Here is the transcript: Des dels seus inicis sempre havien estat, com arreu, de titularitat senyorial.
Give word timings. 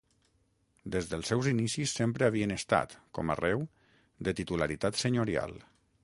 Des 0.93 1.09
dels 1.09 1.27
seus 1.31 1.49
inicis 1.51 1.91
sempre 1.99 2.27
havien 2.29 2.53
estat, 2.55 2.95
com 3.17 3.33
arreu, 3.35 3.61
de 4.29 4.33
titularitat 4.41 5.01
senyorial. 5.03 5.55